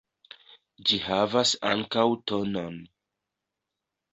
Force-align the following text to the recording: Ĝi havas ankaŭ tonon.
Ĝi 0.91 0.97
havas 1.09 1.51
ankaŭ 1.73 2.07
tonon. 2.33 2.81